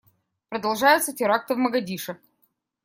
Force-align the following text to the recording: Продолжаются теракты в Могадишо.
Продолжаются 0.49 1.13
теракты 1.13 1.53
в 1.53 1.59
Могадишо. 1.59 2.17